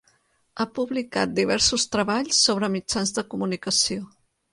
[0.59, 4.09] Ha publicat diversos treballs sobre mitjans de comunicació.